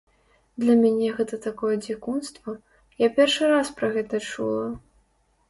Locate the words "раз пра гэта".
3.53-4.25